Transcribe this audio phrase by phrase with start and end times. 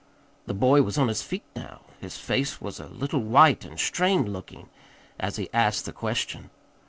[0.47, 1.81] The boy was on his feet now.
[1.99, 4.67] His face was a little white and strained looking,
[5.19, 6.49] as he asked the question.